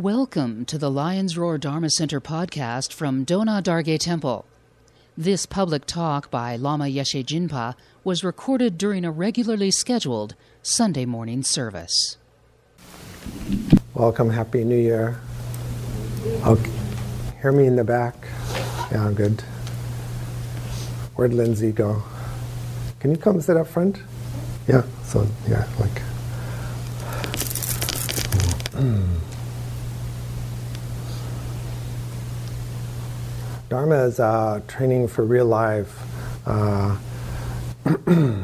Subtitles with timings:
[0.00, 4.46] Welcome to the Lion's Roar Dharma Center podcast from Do Nga Dargey Temple.
[5.14, 11.42] This public talk by Lama Yeshe Jinpa was recorded during a regularly scheduled Sunday morning
[11.42, 12.16] service.
[13.92, 15.20] Welcome, Happy New Year.
[16.46, 16.72] Okay.
[17.42, 18.14] Hear me in the back?
[18.90, 19.42] Yeah, I'm good.
[21.14, 22.02] Where'd Lindsay go?
[23.00, 23.98] Can you come sit up front?
[24.66, 26.00] Yeah, so, yeah, like.
[33.70, 35.96] Dharma is uh, training for real life.
[36.44, 36.96] Uh,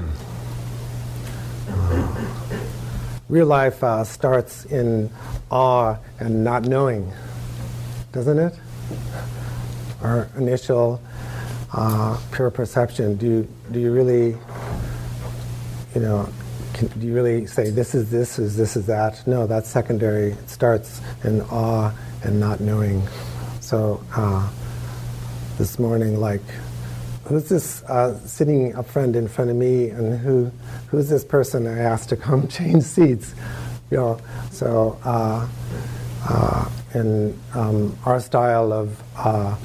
[3.28, 5.10] real life uh, starts in
[5.50, 7.12] awe and not knowing,
[8.12, 8.56] doesn't it?
[10.00, 11.02] Our initial
[11.72, 13.16] uh, pure perception.
[13.16, 14.36] Do you, do you really,
[15.92, 16.28] you know,
[16.72, 19.26] can, do you really say this is this, is this is that?
[19.26, 20.30] No, that's secondary.
[20.30, 21.90] It starts in awe
[22.22, 23.02] and not knowing.
[23.58, 24.48] So uh,
[25.58, 26.42] this morning, like,
[27.24, 30.50] who's this uh, sitting up front in front of me, and who
[30.88, 33.34] who's this person I asked to come change seats?
[33.90, 35.46] You know, so uh,
[36.28, 39.56] uh, in um, our style of uh,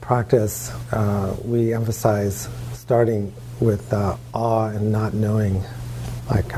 [0.00, 5.62] practice, uh, we emphasize starting with uh, awe and not knowing,
[6.28, 6.48] like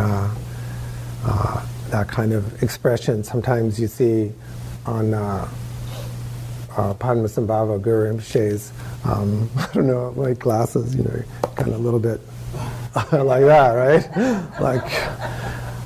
[1.91, 3.23] that kind of expression.
[3.23, 4.33] Sometimes you see
[4.87, 5.11] on
[6.77, 8.73] uh, Padmasambhava Guru Rinpoche's,
[9.05, 11.23] um, I don't know, like glasses, you know,
[11.55, 12.21] kind of a little bit
[13.13, 14.05] like that, right?
[14.61, 14.85] like,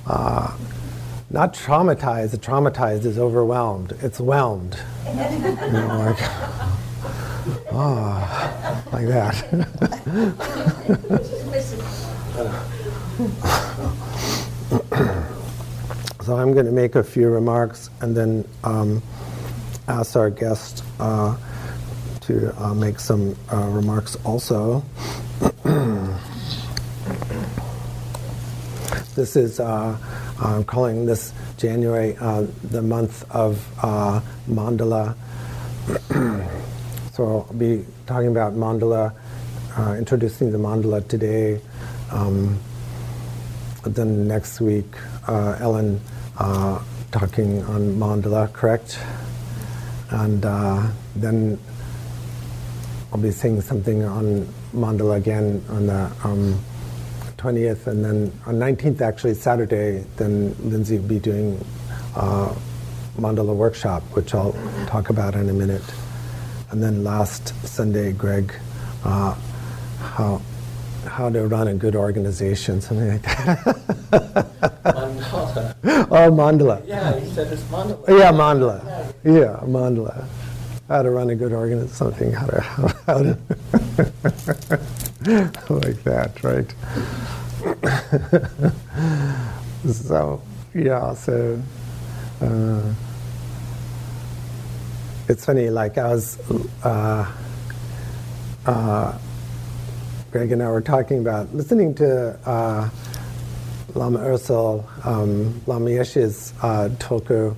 [0.06, 0.56] uh,
[1.30, 2.36] not traumatized.
[2.38, 3.92] Traumatized is overwhelmed.
[4.00, 4.78] It's whelmed.
[5.06, 6.16] You know, like,
[7.72, 9.34] ah, oh, like that.
[16.22, 18.44] so I'm going to make a few remarks and then.
[18.64, 19.02] Um,
[19.88, 21.36] ask our guest uh,
[22.22, 24.82] to uh, make some uh, remarks also.
[29.14, 29.96] this is, uh,
[30.40, 35.14] I'm calling this January uh, the month of uh, Mandala.
[37.12, 39.14] so I'll be talking about Mandala,
[39.96, 41.60] introducing the Mandala today.
[42.10, 42.58] Um,
[43.84, 44.96] then next week,
[45.28, 46.00] Ellen
[47.12, 48.98] talking on Mandala, correct?
[50.10, 51.58] And uh, then
[53.12, 56.58] I'll be seeing something on Mandala again on the um,
[57.38, 61.64] 20th, and then on 19th, actually Saturday, then Lindsay will be doing
[62.14, 62.54] uh,
[63.18, 64.52] Mandala workshop, which I'll
[64.86, 65.82] talk about in a minute.
[66.70, 68.52] And then last Sunday, Greg,
[69.04, 69.34] uh,
[69.98, 70.42] how
[71.06, 73.58] how to run a good organization, something like that.
[74.84, 75.74] mandala.
[76.10, 76.86] Oh, mandala.
[76.86, 78.08] Yeah, he said it's mandala.
[78.08, 78.84] Yeah, mandala.
[79.24, 80.26] Yeah, yeah mandala.
[80.88, 83.38] How to run a good organization, something, how to, how, how to
[85.70, 86.74] like that, right?
[89.92, 90.42] so,
[90.74, 91.60] yeah, so
[92.40, 92.82] uh,
[95.28, 96.38] it's funny, like I was.
[96.82, 97.32] Uh,
[98.66, 99.18] uh,
[100.30, 102.90] Greg and I were talking about listening to uh,
[103.94, 107.56] Lama Osel, um, Lama Yeshe's uh, Tulku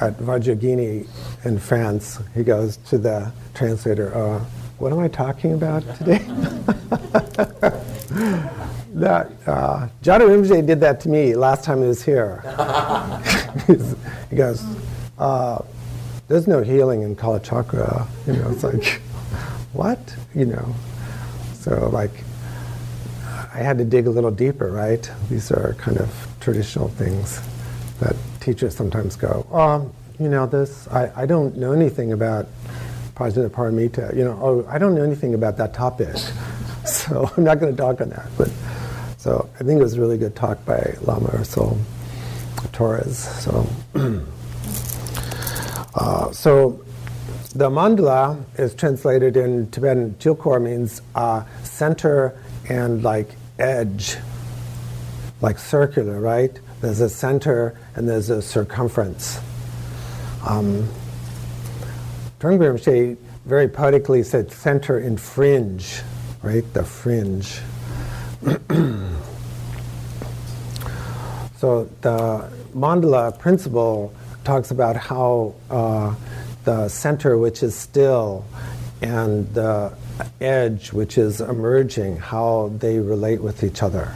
[0.00, 1.06] at Vajrayogini
[1.44, 2.18] in France.
[2.34, 4.40] He goes to the translator, uh,
[4.78, 6.18] What am I talking about today?
[8.94, 12.40] that uh, Jhado did that to me last time he was here.
[14.30, 14.64] he goes,
[15.18, 15.62] uh,
[16.26, 18.06] There's no healing in Kalachakra.
[18.26, 18.84] You know, it's like,
[19.72, 20.16] what?
[20.34, 20.74] You know.
[21.62, 22.10] So, like,
[23.54, 25.08] I had to dig a little deeper, right?
[25.30, 27.40] These are kind of traditional things
[28.00, 32.48] that teachers sometimes go, oh, you know, this, I, I don't know anything about
[33.14, 36.16] Prajnaparamita, you know, oh, I don't know anything about that topic.
[36.84, 38.26] so I'm not going to talk on that.
[38.36, 38.50] But
[39.16, 41.78] so I think it was a really good talk by Lama Osel
[42.72, 43.18] Torres.
[43.18, 43.66] So,
[45.94, 46.84] uh, so
[47.54, 52.34] the mandala is translated in Tibetan kyilkhor means uh, center
[52.68, 53.28] and like
[53.58, 54.16] edge,
[55.42, 56.58] like circular, right?
[56.80, 59.38] There's a center and there's a circumference.
[60.46, 60.88] Um,
[62.40, 66.00] Trungpa very poetically said center and fringe,
[66.42, 66.64] right?
[66.72, 67.60] The fringe.
[71.56, 76.14] so the mandala principle talks about how uh,
[76.64, 78.44] the center, which is still,
[79.00, 79.92] and the
[80.40, 84.14] edge, which is emerging, how they relate with each other.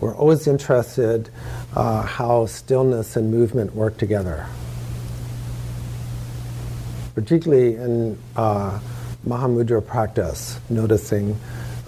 [0.00, 1.30] We're always interested
[1.76, 4.46] uh, how stillness and movement work together.
[7.14, 8.80] Particularly in uh,
[9.26, 11.38] Mahamudra practice, noticing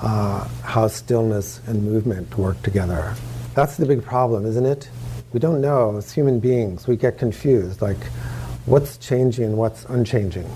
[0.00, 3.14] uh, how stillness and movement work together.
[3.54, 4.88] That's the big problem, isn't it?
[5.34, 6.86] We don't know as human beings.
[6.86, 8.00] We get confused, like
[8.66, 10.48] what's changing and what's unchanging.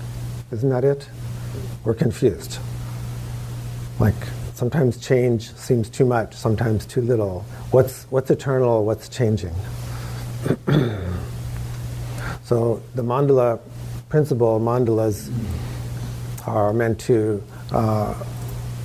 [0.53, 1.05] Isn't that it?
[1.83, 2.59] We're confused.
[3.99, 4.15] Like
[4.53, 7.41] sometimes change seems too much, sometimes too little.
[7.71, 9.53] What's, what's eternal, what's changing?
[12.45, 13.59] so the mandala
[14.07, 15.29] principle, mandalas,
[16.47, 17.43] are meant to
[17.73, 18.13] uh,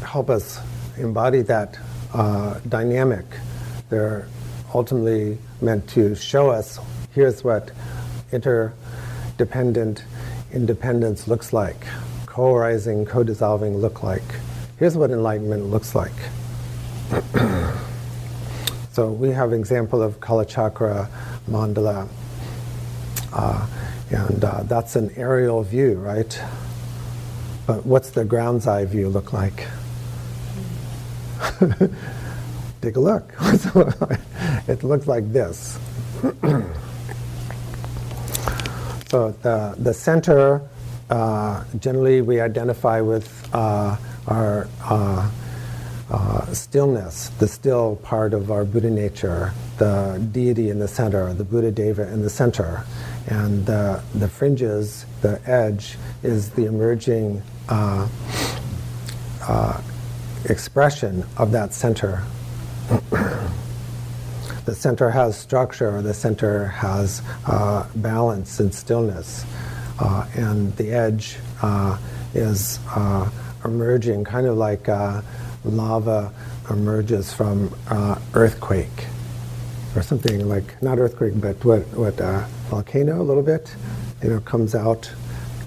[0.04, 0.58] help us
[0.98, 1.78] embody that
[2.12, 3.26] uh, dynamic.
[3.90, 4.26] They're
[4.74, 6.78] ultimately meant to show us
[7.14, 7.70] here's what
[8.32, 10.04] interdependent
[10.52, 11.86] independence looks like,
[12.26, 14.22] co arising, co dissolving look like.
[14.78, 16.12] Here's what enlightenment looks like.
[18.92, 21.08] so we have an example of Kalachakra
[21.48, 22.08] mandala.
[23.32, 23.66] Uh,
[24.10, 26.40] and uh, that's an aerial view, right?
[27.66, 29.66] But what's the ground's eye view look like?
[32.82, 33.32] Take a look.
[34.66, 35.78] it looks like this.
[39.08, 40.62] so the, the center,
[41.10, 43.96] uh, generally we identify with uh,
[44.26, 45.30] our uh,
[46.10, 51.44] uh, stillness, the still part of our Buddha nature, the deity in the center, the
[51.44, 52.84] Buddha Deva in the center.
[53.26, 58.08] And the, the fringes, the edge, is the emerging uh,
[60.46, 62.22] expression of that center.
[64.64, 69.44] the center has structure, or the center has uh, balance and stillness,
[70.00, 71.98] uh, and the edge uh,
[72.34, 73.30] is uh,
[73.64, 74.88] emerging, kind of like
[75.64, 76.32] lava
[76.70, 77.74] emerges from
[78.34, 79.06] earthquake
[79.94, 82.16] or something like not earthquake, but what what
[82.68, 83.74] volcano a little bit,
[84.22, 85.12] you know, comes out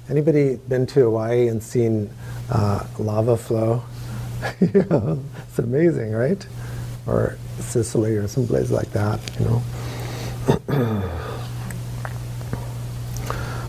[0.09, 2.09] Anybody been to Hawaii and seen
[2.49, 3.83] uh, lava flow?
[4.61, 5.17] yeah,
[5.49, 6.45] it's amazing, right?
[7.05, 9.61] Or Sicily or someplace like that, you know.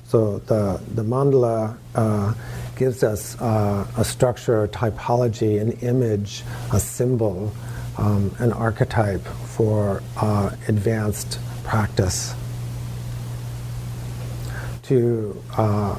[0.05, 2.35] so the the mandala uh,
[2.77, 7.53] gives us uh, a structure, a typology, an image, a symbol,
[7.99, 9.25] um, an archetype
[9.57, 12.35] for uh, advanced practice.
[14.85, 15.99] To uh,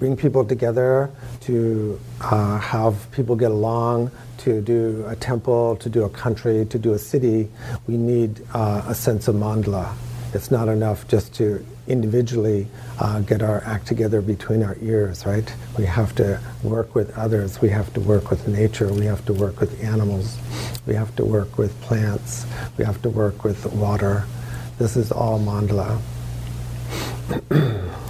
[0.00, 1.10] bring people together,
[1.42, 6.78] to uh, have people get along, to do a temple, to do a country, to
[6.78, 7.48] do a city,
[7.86, 9.94] we need uh, a sense of mandala.
[10.32, 12.66] It's not enough just to individually
[12.98, 15.52] uh, get our act together between our ears, right?
[15.76, 19.34] We have to work with others, we have to work with nature, we have to
[19.34, 20.38] work with animals,
[20.86, 22.46] we have to work with plants,
[22.78, 24.24] we have to work with water.
[24.78, 26.00] This is all mandala.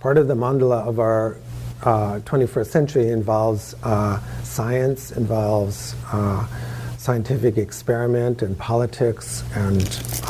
[0.00, 1.36] Part of the mandala of our
[1.82, 6.46] uh, 21st century involves uh, science, involves uh,
[6.96, 9.82] scientific experiment and politics and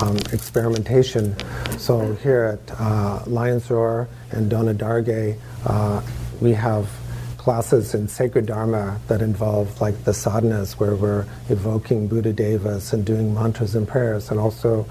[0.02, 1.36] um, experimentation.
[1.78, 6.02] So here at uh, Lions Roar and Do Nga Dargey, uh,
[6.40, 6.90] we have
[7.38, 13.04] classes in sacred dharma that involve like the sadhanas where we're evoking Buddha devas and
[13.04, 14.84] doing mantras and prayers and also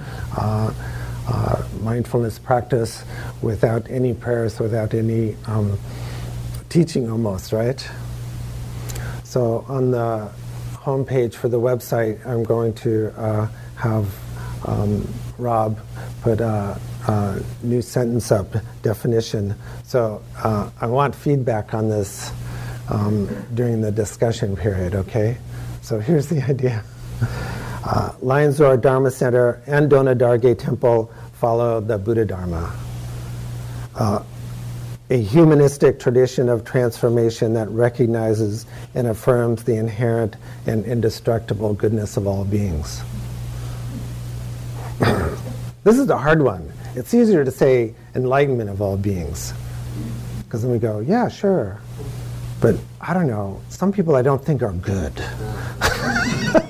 [1.30, 3.04] uh, mindfulness practice
[3.42, 5.78] without any prayers, without any um,
[6.70, 7.88] teaching almost, right?
[9.24, 10.32] So on the
[10.74, 14.12] homepage for the website, I'm going to uh, have
[14.66, 15.08] um,
[15.38, 15.80] Rob
[16.22, 19.56] put a, a, new sentence up definition.
[19.84, 22.32] So uh, I want feedback on this
[22.90, 25.38] um, during the discussion period, okay?
[25.82, 26.84] So here's the idea.
[27.84, 32.74] Uh, Lions Roar Dharma Center and Do Nga Dargey Temple follow the Buddha Dharma.
[33.96, 34.24] Uh,
[35.10, 40.36] a humanistic tradition of transformation that recognizes and affirms the inherent
[40.68, 43.02] and indestructible goodness of all beings.
[45.84, 46.72] this is the hard one.
[46.96, 49.54] It's easier to say enlightenment of all beings.
[50.44, 51.80] Because then we go, yeah, sure.
[52.60, 55.14] But I don't know, some people I don't think are good.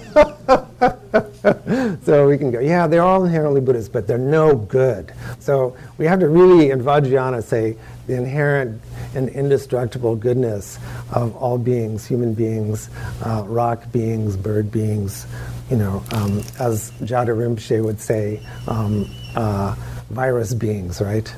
[2.04, 5.14] so we can go, yeah, they're all inherently Buddhist, but they're no good.
[5.40, 7.78] So we have to really, in Vajrayana, say
[8.08, 8.82] the inherent
[9.16, 10.80] and indestructible goodness
[11.14, 12.90] of all beings, human beings,
[13.24, 15.26] uh, rock beings, bird beings,
[15.70, 19.76] you know, um, as Jhado Rinpoche would say, um, uh,
[20.10, 21.34] virus beings, right?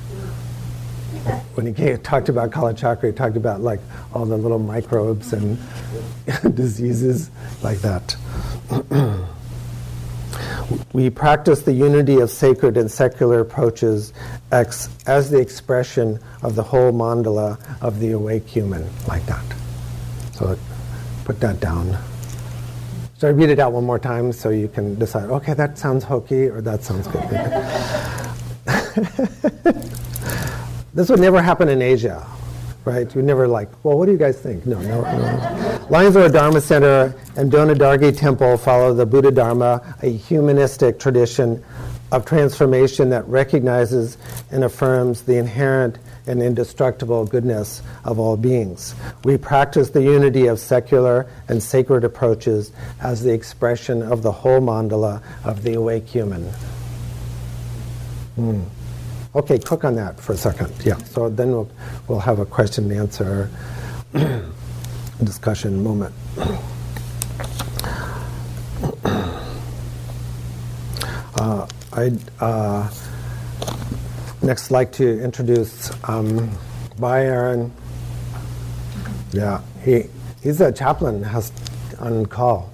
[1.55, 3.79] when he came, talked about Kalachakra, he talked about like
[4.13, 5.60] all the little microbes and
[6.55, 7.29] diseases
[7.62, 8.15] like that.
[10.93, 14.13] we practice the unity of sacred and secular approaches
[14.51, 19.43] ex- as the expression of the whole mandala of the awake human, like that.
[20.33, 20.57] So
[21.25, 21.97] put that down.
[23.17, 26.03] So I read it out one more time so you can decide, okay, that sounds
[26.03, 27.21] hokey or that sounds good.
[30.93, 32.25] this would never happen in Asia,
[32.85, 33.13] right?
[33.15, 34.65] You never like, well, what do you guys think?
[34.65, 35.88] No, no, no.
[35.89, 41.00] Lions Roar Dharma Center and Do Nga Dargey Temple follow the Buddha Dharma, a humanistic
[41.00, 41.63] tradition
[42.11, 44.17] of transformation that recognizes
[44.51, 45.97] and affirms the inherent
[46.27, 48.93] and indestructible goodness of all beings.
[49.23, 54.59] We practice the unity of secular and sacred approaches as the expression of the whole
[54.59, 56.51] mandala of the awake human.
[58.38, 58.65] Mm.
[59.33, 60.73] Okay, click on that for a second.
[60.83, 61.69] Yeah, so then we'll,
[62.09, 63.50] we'll have a question and answer
[65.23, 66.13] discussion moment.
[71.35, 72.88] Uh, I'd uh,
[74.43, 76.51] next like to introduce um,
[77.00, 77.71] Bye Aaron.
[79.31, 80.03] Yeah, he,
[80.43, 81.51] he's a chaplain, has
[81.97, 82.71] on call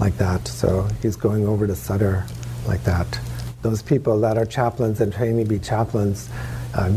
[0.00, 2.24] like that, so he's going over to Sutter
[2.66, 3.20] like that
[3.64, 6.28] those people that are chaplains and training to be chaplains,
[6.74, 6.92] uh,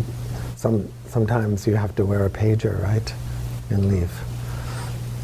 [0.57, 3.13] some, sometimes you have to wear a pager, right,
[3.69, 4.11] and leave.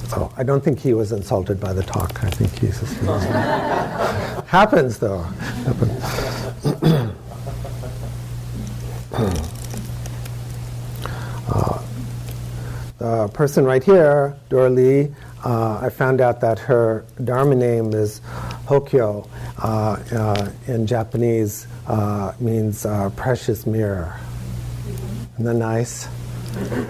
[0.07, 2.23] So I don't think he was insulted by the talk.
[2.23, 2.95] I think he's just
[4.47, 5.23] happens though.
[5.67, 6.03] Happens.
[11.49, 11.81] uh,
[12.99, 18.21] the person right here, Dora Lee, uh, I found out that her Dharma name is
[18.65, 19.27] Hokyo.
[19.57, 24.17] Uh, uh, in Japanese uh, means uh, precious mirror.
[25.33, 26.07] Isn't that nice?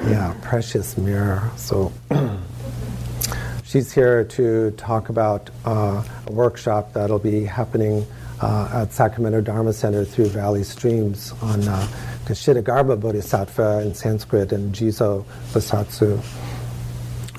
[0.07, 1.49] Yeah, precious mirror.
[1.55, 1.91] So
[3.63, 8.05] she's here to talk about a workshop that'll be happening
[8.41, 11.61] at Sacramento Dharma Center through Valley Streams on
[12.25, 16.21] Kshitigarbha Bodhisattva in Sanskrit and Jizo Bosatsu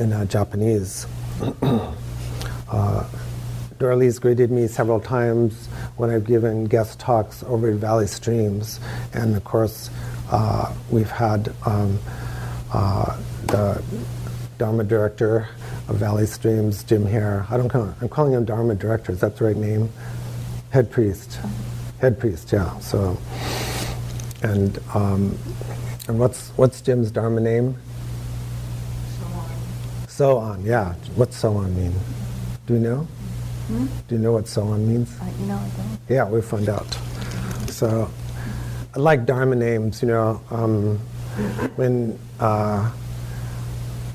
[0.01, 1.07] in uh, Japanese.
[2.71, 3.09] uh,
[3.79, 8.81] Dora Lee's greeted me several times when I've given guest talks over at Valley Streams,
[9.13, 9.91] and of course,
[10.31, 11.99] uh, we've had um,
[12.73, 13.83] uh, the
[14.59, 15.49] Dharma director
[15.89, 17.47] of Valley Streams, Jim Hare.
[17.51, 19.13] I don't call, I'm calling him Dharma director.
[19.13, 19.91] Is that the right name?
[20.71, 21.39] Head priest.
[22.01, 22.53] Head priest.
[22.53, 22.79] Yeah.
[22.79, 23.19] So,
[24.43, 25.37] and um,
[26.09, 27.77] and what's what's Jim's Dharma name?
[30.15, 30.95] So on, yeah.
[31.17, 31.93] What's so on mean?
[32.69, 32.99] Do you know?
[33.67, 33.87] Hmm?
[34.07, 35.11] Do you know what so on means?
[35.21, 35.99] Uh, no, I don't.
[36.09, 36.87] Yeah, we'll find out.
[37.69, 38.09] So,
[38.95, 40.41] I like Dharma names, you know.
[40.53, 40.99] Um,
[41.75, 42.93] when, uh,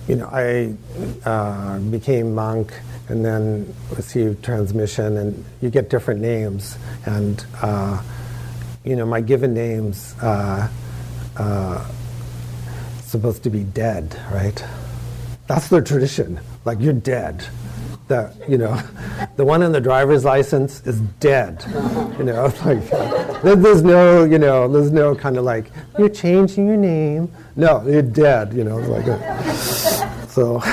[0.07, 0.73] you know, I
[1.25, 2.71] uh, became monk
[3.09, 6.77] and then received transmission, and you get different names.
[7.07, 8.01] And, uh,
[8.85, 10.69] you know, my given names uh,
[11.35, 11.85] uh,
[13.01, 14.63] supposed to be dead, right?
[15.49, 16.39] That's their tradition.
[16.63, 17.43] Like you're dead.
[18.07, 18.79] The you know,
[19.35, 21.65] the one on the driver's license is dead.
[22.19, 22.87] You know, like
[23.41, 27.31] there's no you know there's no kind of like you're changing your name.
[27.55, 28.53] No, you're dead.
[28.53, 30.59] You know, like a, so.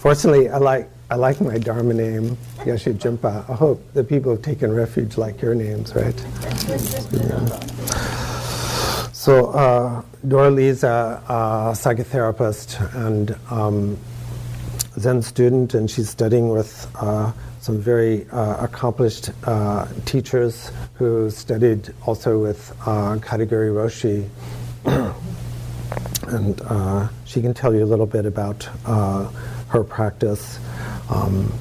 [0.00, 3.48] Fortunately, I like I like my Dharma name, Yeshe Jinpa.
[3.48, 6.18] I hope the people have taken refuge like your names, right?
[7.12, 8.39] Yeah.
[9.20, 11.32] So uh, Dora Lee's a, a
[11.76, 13.98] psychotherapist and um,
[14.98, 21.92] Zen student, and she's studying with uh, some very uh, accomplished uh, teachers who studied
[22.06, 24.26] also with uh, Katagiri Roshi.
[26.28, 29.28] and uh, she can tell you a little bit about uh,
[29.68, 30.58] her practice.
[31.10, 31.52] Um,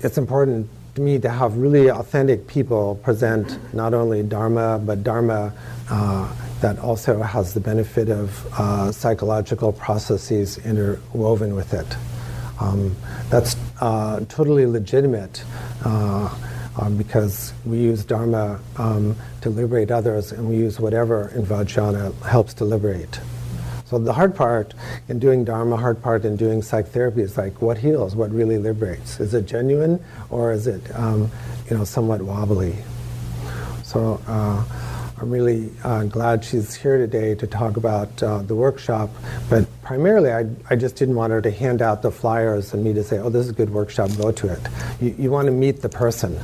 [0.00, 5.52] it's important to me to have really authentic people present not only Dharma, but Dharma
[5.90, 11.96] uh, that also has the benefit of uh, psychological processes interwoven with it.
[12.60, 12.96] Um,
[13.28, 15.44] that's uh, totally legitimate
[15.84, 16.32] uh,
[16.80, 22.14] um, because we use Dharma um, to liberate others, and we use whatever in Vajrayana
[22.22, 23.18] helps to liberate.
[23.86, 24.74] So the hard part
[25.08, 29.20] in doing Dharma, hard part in doing psychotherapy is like what heals, what really liberates.
[29.20, 31.30] Is it genuine or is it, um,
[31.68, 32.76] you know, somewhat wobbly?
[33.82, 34.64] So uh,
[35.18, 39.10] I'm really uh, glad she's here today to talk about uh, the workshop.
[39.48, 42.92] But primarily, I, I just didn't want her to hand out the flyers and me
[42.94, 44.10] to say, "Oh, this is a good workshop.
[44.16, 44.60] Go to it."
[45.00, 46.40] You, you want to meet the person.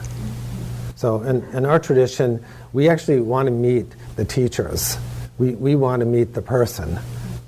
[0.95, 2.45] So in, in our tradition,
[2.75, 4.99] we actually want to meet the teachers.
[5.39, 6.99] We, we want to meet the person,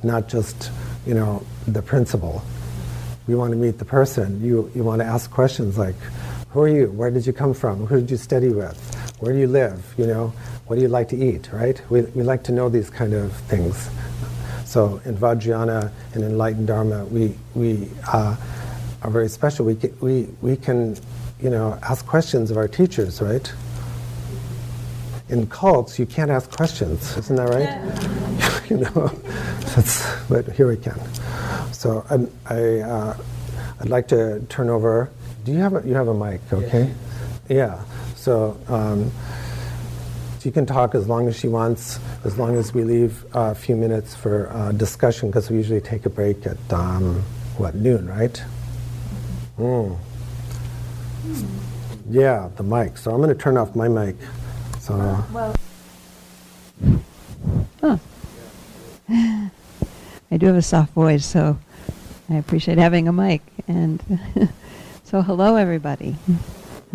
[0.04, 0.70] not just,
[1.06, 2.42] you know, the principal.
[3.26, 4.42] We want to meet the person.
[4.44, 5.96] You, you want to ask questions like,
[6.50, 6.86] who are you?
[6.90, 7.86] Where did you come from?
[7.86, 8.76] Who did you study with?
[9.20, 9.94] Where do you live?
[9.96, 10.32] You know,
[10.66, 11.80] what do you like to eat, right?
[11.90, 13.88] We, we like to know these kind of things.
[14.64, 18.36] So in Vajrayana and Enlightened Dharma, we, we uh,
[19.02, 19.66] are very special.
[19.66, 20.96] We, can, we, we can,
[21.40, 23.52] you know, ask questions of our teachers, right?
[25.28, 27.60] In cults, you can't ask questions, isn't that right?
[27.62, 28.51] Yeah.
[28.72, 29.08] You know,
[29.74, 30.98] that's, but here we can.
[31.72, 33.16] So I, I, uh,
[33.80, 35.10] I'd like to turn over.
[35.44, 36.40] Do you have a, you have a mic?
[36.52, 36.92] Okay.
[37.48, 37.82] Yeah.
[38.16, 38.58] So.
[38.68, 39.12] Um,
[40.40, 43.76] she can talk as long as she wants, as long as we leave a few
[43.76, 47.22] minutes for uh, discussion, because we usually take a break at, um,
[47.58, 48.42] what, noon, right?
[49.56, 49.96] Mm.
[52.10, 52.98] Yeah, the mic.
[52.98, 54.16] So I'm going to turn off my mic.
[54.80, 55.24] So.
[55.32, 55.54] Well.
[57.80, 57.98] Huh.
[60.30, 61.58] I do have a soft voice, so
[62.30, 63.42] I appreciate having a mic.
[63.68, 64.02] And
[65.04, 66.16] so, hello, everybody.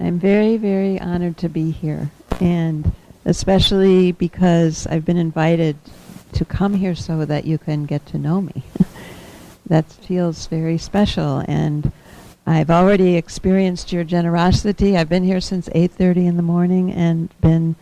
[0.00, 2.10] I'm very, very honored to be here,
[2.40, 2.90] and
[3.26, 5.76] especially because I've been invited
[6.32, 8.62] to come here so that you can get to know me.
[9.66, 11.92] that feels very special, and
[12.46, 14.96] I've already experienced your generosity.
[14.96, 17.76] I've been here since 8:30 in the morning and been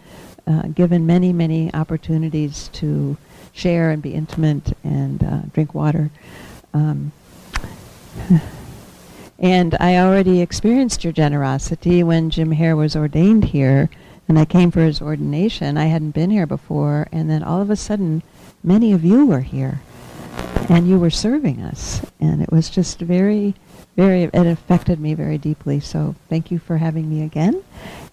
[0.48, 3.16] uh, given many, many opportunities to
[3.52, 6.10] share and be intimate and uh, drink water.
[6.72, 7.12] Um,
[9.38, 13.88] And I already experienced your generosity when Jim Hare was ordained here,
[14.26, 15.76] and I came for his ordination.
[15.76, 18.22] I hadn't been here before, and then all of a sudden,
[18.64, 19.80] many of you were here,
[20.68, 23.54] and you were serving us, and it was just very,
[23.94, 24.24] very.
[24.24, 25.78] It affected me very deeply.
[25.78, 27.62] So thank you for having me again.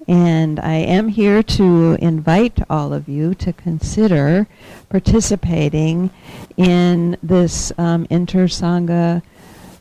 [0.08, 4.46] And I am here to invite all of you to consider
[4.88, 6.12] participating
[6.58, 9.24] in this um, Inter Sangha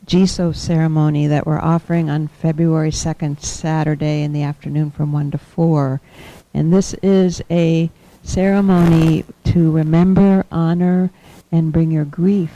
[0.07, 5.39] Jizo ceremony that we're offering on February 2nd, Saturday in the afternoon from 1 to
[5.39, 6.01] 4.
[6.55, 7.91] And this is a
[8.23, 11.11] ceremony to remember, honor,
[11.53, 12.51] and bring your grief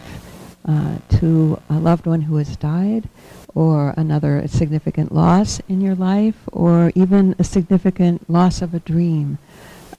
[0.65, 3.09] uh, to a loved one who has died
[3.55, 9.39] or another significant loss in your life or even a significant loss of a dream.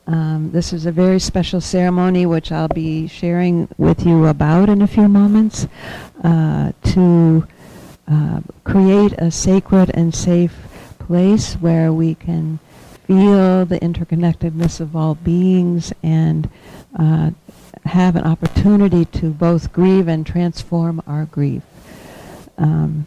[0.08, 4.82] Um, this is a very special ceremony which I'll be sharing with you about in
[4.82, 5.68] a few moments
[6.24, 7.48] uh, to
[8.08, 10.56] uh, create a sacred and safe
[10.98, 12.60] place where we can
[13.06, 16.50] feel the interconnectedness of all beings and
[16.98, 17.32] uh,
[17.86, 21.64] have an opportunity to both grieve and transform our grief.
[22.58, 23.06] Um,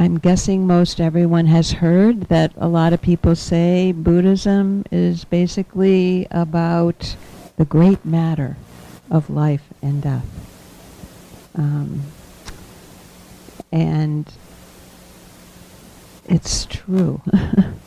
[0.00, 6.26] I'm guessing most everyone has heard that a lot of people say Buddhism is basically
[6.30, 7.16] about
[7.58, 8.56] the great matter
[9.10, 10.24] of life and death.
[11.54, 12.04] Um,
[13.70, 14.32] and
[16.26, 17.20] it's true.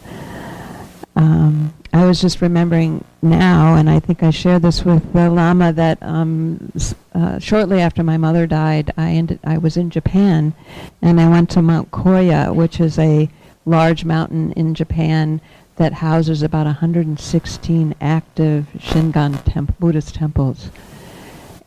[2.13, 6.71] was just remembering now, and I think I shared this with the Lama, that um,
[7.15, 10.53] uh, shortly after my mother died, I, ended, I was in Japan,
[11.01, 13.31] and I went to Mount Koya, which is a
[13.65, 15.41] large mountain in Japan
[15.77, 20.69] that houses about 116 active Shingon temp- Buddhist temples.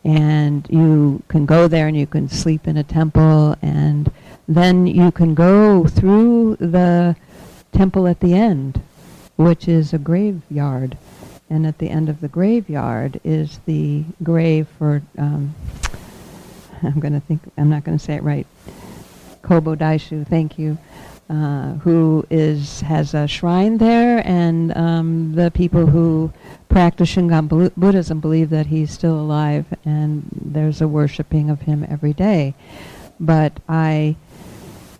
[0.04, 4.12] And you can go there and you can sleep in a temple, and
[4.46, 7.16] then you can go through the
[7.72, 8.80] temple at the end
[9.36, 10.96] which is a graveyard.
[11.48, 15.54] And at the end of the graveyard is the grave for, um,
[16.82, 18.46] I'm going to think, I'm not going to say it right,
[19.42, 20.76] Kobo Daishi, thank you,
[21.30, 26.32] uh, who is, has a shrine there, and um, the people who
[26.68, 32.12] practice Shingon Buddhism believe that he's still alive, and there's a worshipping of him every
[32.12, 32.54] day.
[33.20, 34.16] But I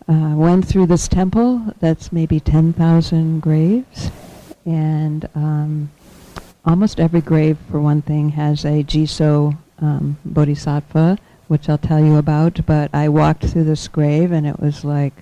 [0.08, 4.10] uh, went through this temple that's maybe 10,000 graves
[4.66, 5.90] and um,
[6.64, 12.16] almost every grave, for one thing, has a Jizo um, bodhisattva, which I'll tell you
[12.16, 12.66] about.
[12.66, 15.14] But I walked through this grave, and it was like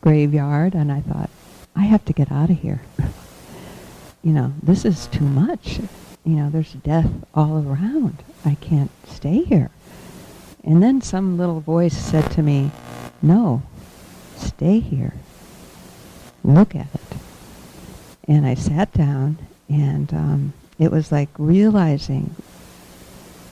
[0.00, 1.30] graveyard, and I thought,
[1.76, 2.82] I have to get out of here.
[4.22, 5.78] you know, this is too much.
[6.24, 8.22] You know, there's death all around.
[8.44, 9.70] I can't stay here.
[10.64, 12.70] And then some little voice said to me,
[13.22, 13.62] No,
[14.36, 15.14] stay here.
[16.44, 17.07] Look at it.
[18.28, 19.38] And I sat down,
[19.68, 22.36] and um, it was like realizing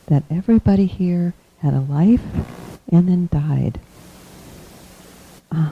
[0.07, 2.23] that everybody here had a life
[2.93, 3.81] and then died.
[5.51, 5.71] Uh,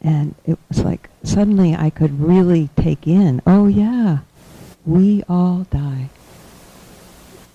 [0.00, 4.18] and it was like suddenly I could really take in, oh yeah,
[4.86, 6.08] we all die.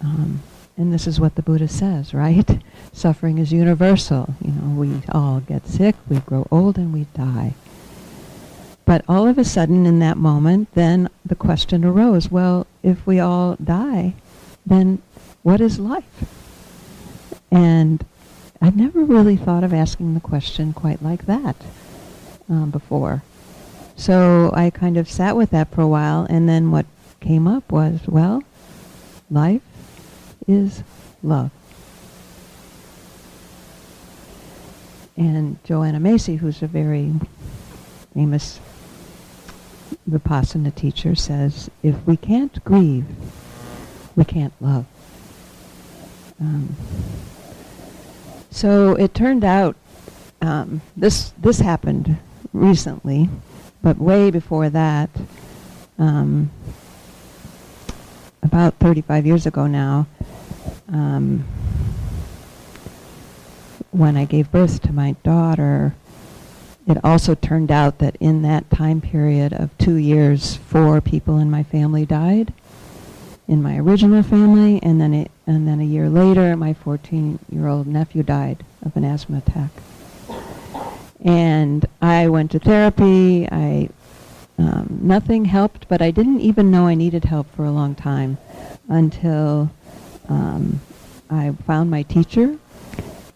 [0.02, 0.42] Um,
[0.76, 2.62] and this is what the Buddha says, right?
[2.94, 4.36] Suffering is universal.
[4.44, 7.54] You know, we all get sick, we grow old, and we die.
[8.86, 13.20] But all of a sudden, in that moment, then the question arose well, if we
[13.20, 14.14] all die,
[14.66, 15.02] then
[15.42, 16.26] what is life?
[17.50, 18.06] And
[18.62, 21.56] I'd never really thought of asking the question quite like that
[22.50, 23.24] um, before.
[23.96, 26.86] So I kind of sat with that for a while, and then what
[27.20, 28.44] came up was, well,
[29.30, 29.62] life
[30.48, 30.84] is
[31.22, 31.52] love.
[35.16, 37.14] And Joanna Macy, who's a very
[38.14, 38.60] famous
[40.10, 43.06] Vipassana teacher, says, if we can't grieve,
[44.16, 44.86] we can't love.
[46.40, 46.76] Um,
[48.52, 49.76] so it turned out
[50.42, 52.18] um, this this happened
[52.52, 53.30] recently,
[53.82, 55.10] but way before that,
[55.98, 56.52] um,
[58.42, 60.06] about 35 years ago now,
[60.90, 61.46] um,
[63.92, 65.96] when I gave birth to my daughter,
[66.88, 71.50] it also turned out that in that time period of two years, four people in
[71.50, 72.54] my family died.
[73.48, 78.24] In my original family, and then it, and then a year later, my 14-year-old nephew
[78.24, 79.70] died of an asthma attack.
[81.24, 83.48] And I went to therapy.
[83.50, 83.90] I
[84.58, 88.38] um, nothing helped, but I didn't even know I needed help for a long time
[88.88, 89.72] until
[90.30, 90.80] um,
[91.30, 92.58] I found my teacher,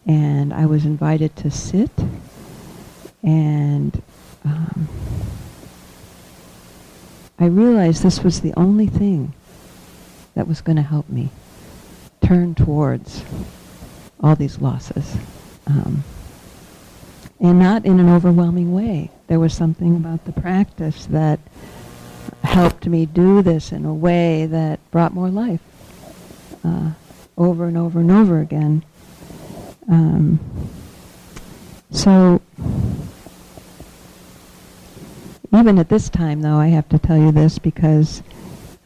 [0.06, 1.92] and I was invited to sit,
[3.24, 4.02] and
[4.46, 4.88] um,
[7.40, 9.34] I realized this was the only thing
[10.36, 11.30] that was going to help me
[12.22, 13.24] turn towards
[14.22, 15.16] all these losses.
[15.68, 16.04] Um,
[17.40, 19.12] and not in an overwhelming way.
[19.28, 21.40] There was something about the practice that
[22.44, 25.62] helped me do this in a way that brought more life
[26.64, 26.92] uh,
[27.38, 28.84] over and over and over again.
[29.88, 30.40] Um,
[31.92, 32.42] so,
[35.54, 38.22] even at this time, though, I have to tell you this because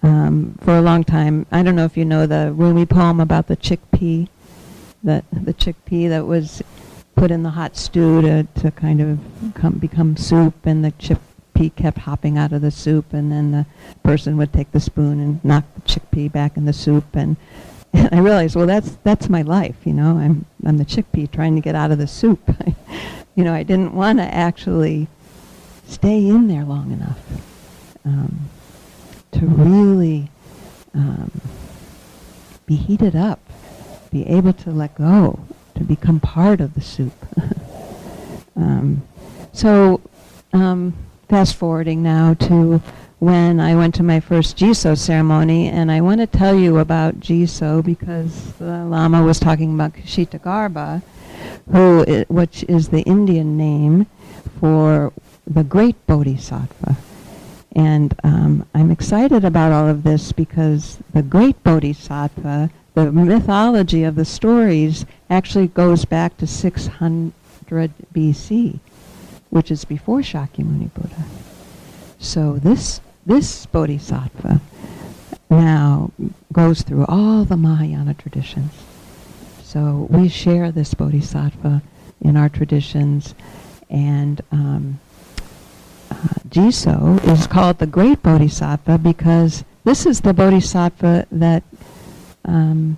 [0.04, 3.48] um, for a long time, I don't know if you know the Rumi poem about
[3.48, 4.28] the chickpea,
[5.04, 6.62] that the chickpea that was
[7.16, 9.20] put in the hot stew to, to kind of
[9.54, 13.66] come, become soup, and the chickpea kept hopping out of the soup, and then the
[14.04, 17.38] person would take the spoon and knock the chickpea back in the soup, and,
[17.94, 20.18] and I realized, well, that's that's my life, you know.
[20.18, 22.56] I'm I'm the chickpea trying to get out of the soup.
[23.36, 25.08] you know, I didn't want to actually
[25.92, 27.20] stay in there long enough
[28.06, 28.50] um,
[29.32, 30.30] to really
[30.94, 31.30] um,
[32.66, 33.40] be heated up,
[34.10, 35.40] be able to let go
[35.76, 37.14] to become part of the soup.
[38.56, 39.02] um,
[39.52, 40.02] so,
[40.54, 40.94] um,
[41.28, 42.82] fast forwarding now to
[43.20, 47.20] when I went to my first Jizo ceremony, and I want to tell you about
[47.20, 51.04] Jizo because the Lama was talking about Kshitigarbha,
[51.72, 54.08] who I- which is the Indian name
[54.60, 55.14] for
[55.46, 56.98] the great Bodhisattva.
[57.74, 64.16] And um, I'm excited about all of this because the great Bodhisattva the mythology of
[64.16, 67.34] the stories actually goes back to 600
[68.14, 68.80] BC,
[69.50, 71.24] which is before Shakyamuni Buddha.
[72.20, 74.60] So this this bodhisattva
[75.50, 76.12] now
[76.52, 78.74] goes through all the Mahayana traditions.
[79.64, 81.82] So we share this bodhisattva
[82.20, 83.36] in our traditions,
[83.90, 85.00] and um,
[86.50, 91.64] Jizo is called the Great Bodhisattva because this is the bodhisattva that
[92.46, 92.98] um,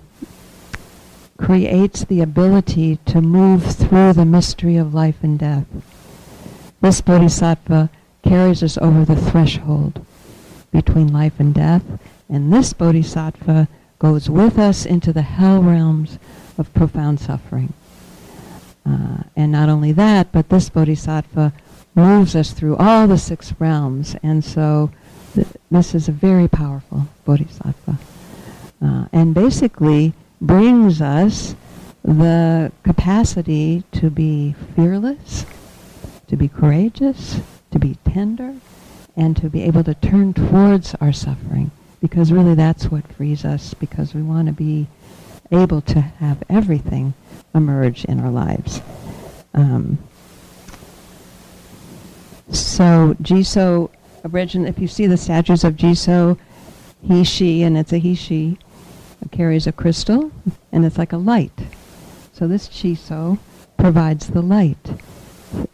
[1.38, 5.66] creates the ability to move through the mystery of life and death.
[6.80, 7.88] This bodhisattva
[8.22, 10.04] carries us over the threshold
[10.70, 11.84] between life and death,
[12.28, 16.18] and this bodhisattva goes with us into the hell realms
[16.58, 17.72] of profound suffering.
[18.84, 21.52] Uh, and not only that, but this bodhisattva
[21.94, 24.90] moves us through all the six realms, and so
[25.34, 27.98] th- this is a very powerful bodhisattva
[28.82, 31.54] uh, and basically brings us
[32.02, 35.46] the capacity to be fearless,
[36.26, 38.54] to be courageous, to be tender,
[39.16, 41.70] and to be able to turn towards our suffering.
[42.00, 44.86] Because really that's what frees us, because we want to be
[45.50, 47.14] able to have everything
[47.54, 48.82] emerge in our lives.
[49.54, 49.98] Um,
[52.50, 53.90] so Jizo,
[54.24, 56.38] if you see the statues of Jizo,
[57.02, 58.58] he, she, and it's a he, she,
[59.30, 60.30] carries a crystal,
[60.70, 61.58] and it's like a light.
[62.32, 63.38] So this Jizo
[63.78, 64.90] provides the light.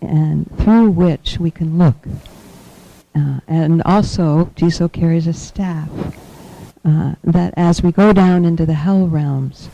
[0.00, 1.96] and through which we can look.
[3.14, 5.88] Uh, and also, Jizo carries a staff
[6.84, 9.68] uh, that as we go down into the hell realms,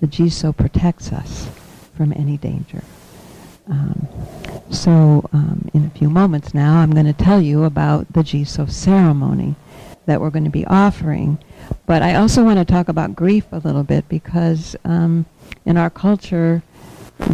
[0.00, 1.48] the Jizo protects us
[1.96, 2.82] from any danger.
[3.68, 4.08] Um,
[4.70, 8.70] so, um, in a few moments now, I'm going to tell you about the Jizo
[8.70, 9.54] ceremony
[10.06, 11.38] that we're going to be offering.
[11.86, 15.26] But I also want to talk about grief a little bit because um,
[15.64, 16.62] in our culture,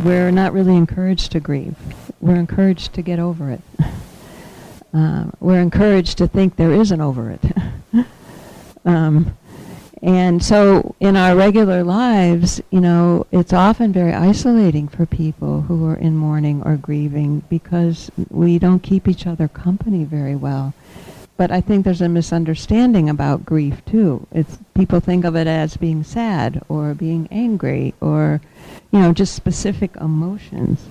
[0.04, 1.76] we're not really encouraged to grieve.
[2.20, 3.60] We're encouraged to get over it.
[4.92, 8.06] Uh, we're encouraged to think there isn't over it.
[8.84, 9.37] um,
[10.02, 15.86] and so in our regular lives, you know, it's often very isolating for people who
[15.86, 20.72] are in mourning or grieving because we don't keep each other company very well.
[21.36, 24.26] But I think there's a misunderstanding about grief too.
[24.32, 28.40] It's people think of it as being sad or being angry or,
[28.92, 30.84] you know, just specific emotions.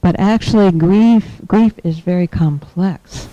[0.00, 3.28] But actually, grief grief is very complex.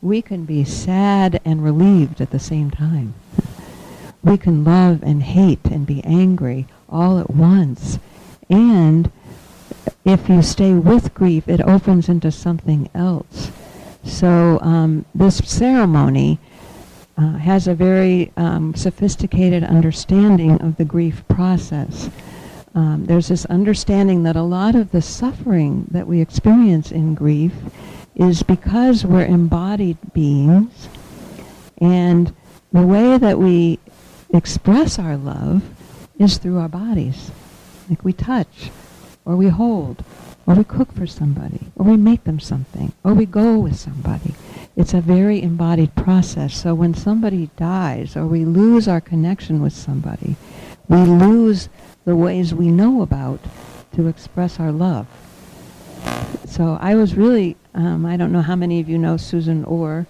[0.00, 3.14] We can be sad and relieved at the same time.
[4.22, 7.98] We can love and hate and be angry all at once.
[8.50, 9.10] And
[10.04, 13.50] if you stay with grief, it opens into something else.
[14.04, 16.38] So um, this ceremony
[17.16, 22.10] uh, has a very um, sophisticated understanding of the grief process.
[22.74, 27.52] Um, there's this understanding that a lot of the suffering that we experience in grief
[28.14, 30.88] is because we're embodied beings,
[31.78, 32.34] and
[32.72, 33.78] the way that we
[34.32, 35.62] express our love
[36.18, 37.30] is through our bodies.
[37.88, 38.70] Like we touch,
[39.24, 40.04] or we hold,
[40.46, 44.34] or we cook for somebody, or we make them something, or we go with somebody.
[44.76, 46.54] It's a very embodied process.
[46.54, 50.36] So when somebody dies, or we lose our connection with somebody,
[50.88, 51.68] we lose
[52.04, 53.40] the ways we know about
[53.94, 55.06] to express our love.
[56.46, 60.06] So I was really, um, I don't know how many of you know Susan Orr,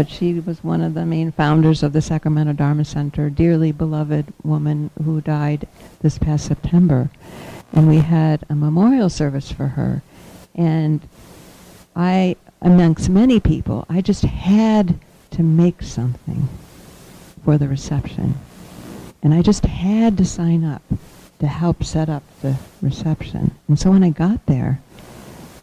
[0.00, 4.32] but she was one of the main founders of the Sacramento Dharma Center, dearly beloved
[4.42, 5.68] woman who died
[6.00, 7.10] this past September
[7.74, 10.02] and we had a memorial service for her.
[10.54, 11.06] And
[11.94, 14.98] I, amongst many people, I just had
[15.32, 16.48] to make something
[17.44, 18.36] for the reception.
[19.22, 20.80] And I just had to sign up
[21.40, 23.50] to help set up the reception.
[23.68, 24.80] And so when I got there,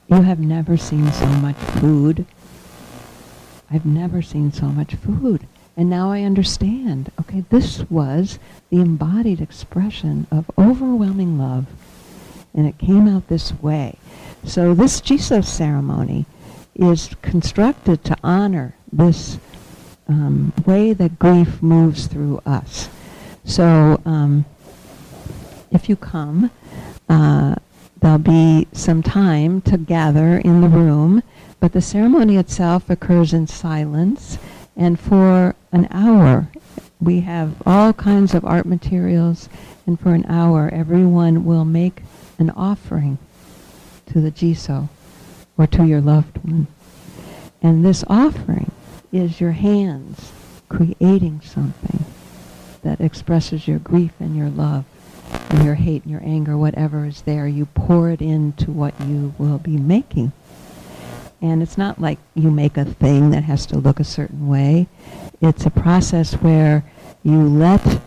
[0.08, 2.28] you have never seen so much food.
[3.72, 5.48] I've never seen so much food.
[5.76, 7.12] And now I understand.
[7.20, 11.68] Okay, this was the embodied expression of overwhelming love
[12.58, 13.96] and it came out this way.
[14.44, 16.26] So this Jizo ceremony
[16.76, 19.38] is constructed to honor this
[20.08, 22.90] um, way that grief moves through us.
[23.46, 24.46] So um,
[25.72, 26.50] if you come,
[27.10, 27.56] uh,
[28.00, 31.22] there'll be some time to gather in the room,
[31.60, 34.38] but the ceremony itself occurs in silence,
[34.76, 36.50] and for an hour
[37.00, 39.50] we have all kinds of art materials,
[39.86, 42.02] and for an hour everyone will make
[42.40, 43.18] an offering
[44.08, 44.90] to the Jizo
[45.58, 46.68] or to your loved one.
[47.62, 48.72] And this offering
[49.12, 50.32] is your hands
[50.70, 52.06] creating something
[52.84, 54.86] that expresses your grief and your love
[55.50, 57.48] and your hate and your anger, whatever is there.
[57.48, 60.32] You pour it into what you will be making.
[61.42, 64.88] And it's not like you make a thing that has to look a certain way.
[65.42, 66.84] It's a process where
[67.24, 68.02] you let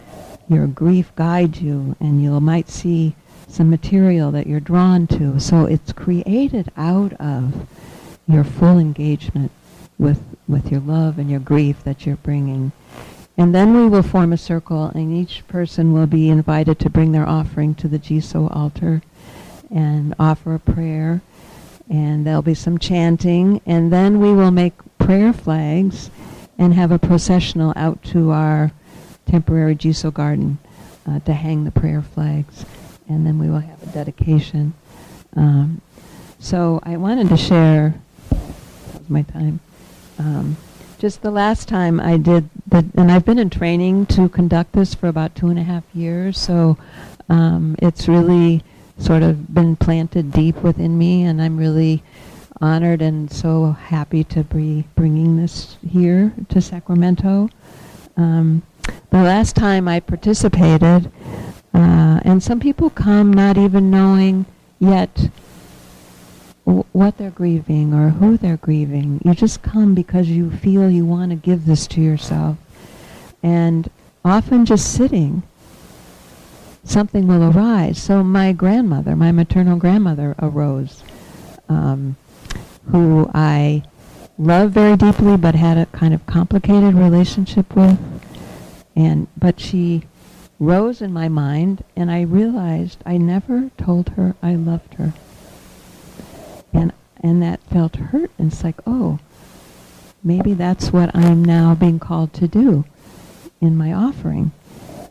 [0.48, 3.14] your grief guide you and you might see
[3.46, 5.38] some material that you're drawn to.
[5.38, 7.68] So it's created out of
[8.26, 9.52] your full engagement
[9.98, 12.72] with, with your love and your grief that you're bringing.
[13.36, 17.12] And then we will form a circle, and each person will be invited to bring
[17.12, 19.02] their offering to the Jizo altar
[19.70, 21.22] and offer a prayer.
[21.90, 26.08] And there'll be some chanting, and then we will make prayer flags
[26.56, 28.70] and have a processional out to our
[29.26, 30.58] temporary Jizo garden
[31.06, 32.64] uh, to hang the prayer flags.
[33.08, 34.72] And then we will have a dedication.
[35.34, 35.80] Um,
[36.38, 38.00] so I wanted to share,
[39.08, 39.58] my time,
[40.18, 40.56] um,
[40.98, 44.94] just the last time I did, the, and I've been in training to conduct this
[44.94, 46.76] for about two and a half years, so
[47.28, 48.62] um, it's really
[49.00, 52.02] sort of been planted deep within me, and I'm really
[52.60, 57.48] honored and so happy to be bringing this here to Sacramento.
[58.16, 58.62] Um,
[59.10, 61.10] the last time I participated,
[61.72, 64.44] uh, and some people come not even knowing
[64.78, 65.30] yet
[66.66, 69.20] w- what they're grieving or who they're grieving.
[69.24, 72.58] You just come because you feel you want to give this to yourself.
[73.42, 73.88] And
[74.24, 75.42] often just sitting,
[76.90, 78.02] something will arise.
[78.02, 81.02] So my grandmother, my maternal grandmother, arose.
[81.68, 82.16] Um,
[82.90, 83.82] who I
[84.38, 87.98] love very deeply but had a kind of complicated relationship with.
[88.96, 90.04] And but she
[90.58, 95.14] rose in my mind and I realized I never told her I loved her.
[96.72, 99.18] And and that felt hurt and it's like, oh,
[100.24, 102.84] maybe that's what I'm now being called to do
[103.60, 104.52] in my offering.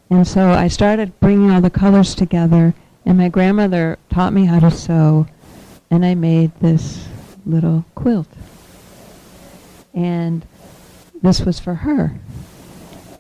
[0.10, 2.74] And so I started bringing all the colors together
[3.06, 5.28] and my grandmother taught me how to sew
[5.92, 7.08] and I made this
[7.46, 8.28] little quilt.
[9.94, 10.46] And
[11.22, 12.20] this was for her.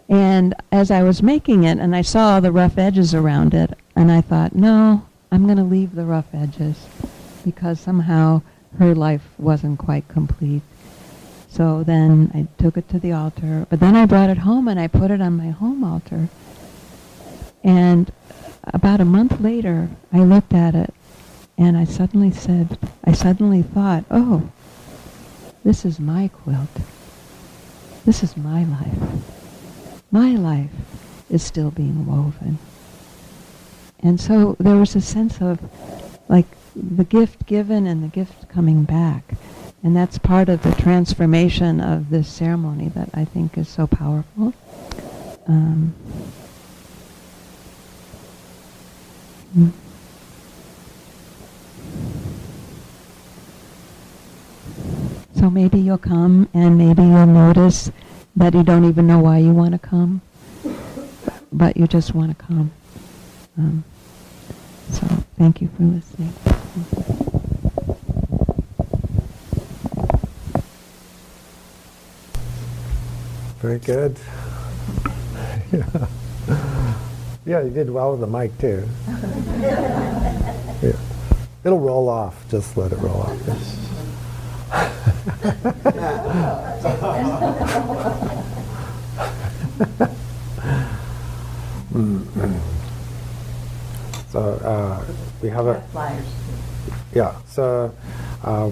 [0.08, 4.12] And as I was making it, and I saw the rough edges around it, and
[4.12, 6.88] I thought, no, I'm going to leave the rough edges
[7.46, 8.42] because somehow
[8.80, 10.64] her life wasn't quite complete.
[11.48, 14.80] So then I took it to the altar, but then I brought it home and
[14.80, 16.30] I put it on my home altar.
[17.64, 18.12] And
[18.64, 20.94] about a month later, I looked at it
[21.58, 24.50] and I suddenly said, I suddenly thought, oh,
[25.64, 26.70] this is my quilt.
[28.06, 29.24] This is my life.
[30.10, 30.72] My life
[31.30, 32.58] is still being woven.
[34.00, 35.60] And so there was a sense of
[36.30, 36.46] like
[36.76, 39.34] the gift given and the gift coming back.
[39.84, 44.54] And that's part of the transformation of this ceremony that I think is so powerful.
[45.48, 45.94] Um,
[49.58, 49.72] mm.
[55.36, 57.92] So maybe you'll come and maybe you'll notice
[58.36, 60.22] that you don't even know why you want to come,
[61.52, 62.72] but you just want to come.
[63.58, 63.84] Um,
[64.92, 65.06] so
[65.38, 66.34] thank you for listening.
[73.60, 74.18] Very good.
[75.74, 76.08] yeah.
[77.46, 78.88] yeah, you did well with the mic too.
[80.82, 80.94] yeah.
[81.66, 82.50] It'll roll off.
[82.50, 83.89] Just let it roll off.
[85.40, 85.48] So
[94.64, 95.06] uh,
[95.42, 95.82] we have a.
[97.14, 97.36] Yeah.
[97.48, 97.96] So
[98.44, 98.72] uh,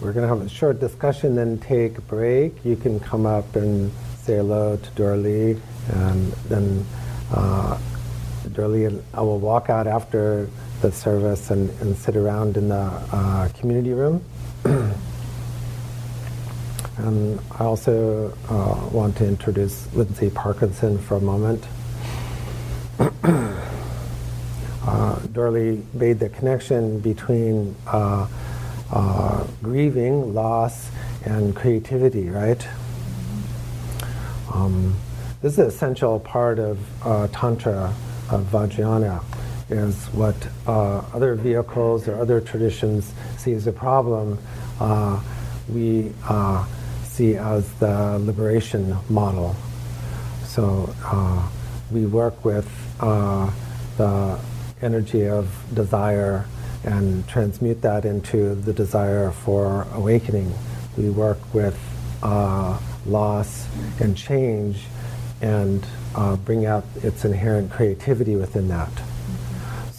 [0.00, 2.64] we're going to have a short discussion, then take a break.
[2.64, 3.92] You can come up and
[4.22, 5.60] say hello to Dora Lee,
[5.92, 6.86] and then
[7.30, 7.78] uh,
[8.52, 10.48] Dora Lee and I will walk out after
[10.80, 14.24] the service and, and sit around in the uh, community room.
[16.96, 21.64] And I also uh, want to introduce Lindsay Parkinson for a moment.
[24.86, 28.28] uh, Dora Lee made the connection between uh,
[28.92, 30.88] uh, grieving, loss,
[31.24, 32.64] and creativity, right?
[34.52, 34.94] Um,
[35.42, 37.92] this is an essential part of uh, Tantra,
[38.30, 39.24] of Vajrayana,
[39.68, 40.36] is what
[40.68, 44.38] uh, other vehicles or other traditions see as a problem.
[45.68, 46.12] we
[47.14, 49.54] see as the liberation model.
[50.46, 51.48] So uh,
[51.92, 53.50] we work with uh,
[53.96, 54.36] the
[54.82, 56.44] energy of desire
[56.82, 60.52] and transmute that into the desire for awakening.
[60.96, 61.78] We work with
[62.20, 63.68] uh, loss
[64.00, 64.80] and change
[65.40, 68.90] and uh, bring out its inherent creativity within that.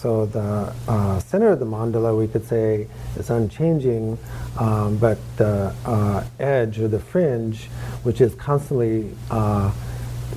[0.06, 4.16] So the uh, center of the mandala, we could say, is unchanging,
[4.56, 7.64] um, but the uh, edge or the fringe,
[8.04, 9.72] which is constantly uh,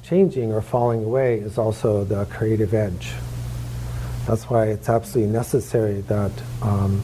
[0.01, 3.11] changing or falling away, is also the creative edge.
[4.25, 6.31] That's why it's absolutely necessary that
[6.63, 7.03] um,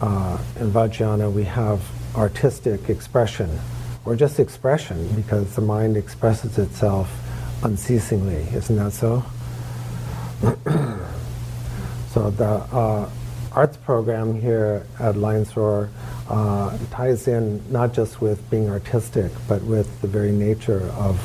[0.00, 1.80] uh, in Vajrayana we have
[2.16, 3.56] artistic expression,
[4.04, 7.08] or just expression, because the mind expresses itself
[7.62, 8.48] unceasingly.
[8.52, 9.22] Isn't that so?
[12.14, 13.10] So the uh,
[13.50, 15.90] arts program here at Lions Roar
[16.30, 21.18] uh, ties in not just with being artistic, but with the very nature of